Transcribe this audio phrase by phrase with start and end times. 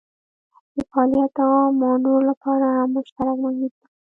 [0.75, 3.89] د فعالیت او مانور لپاره هم مشترک محیط ولري.